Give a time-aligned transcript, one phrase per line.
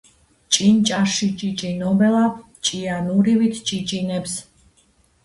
[0.53, 2.21] ჭინჭარში ჭიჭინობელა
[2.71, 4.35] ჭიანურივით ჭიჭინებს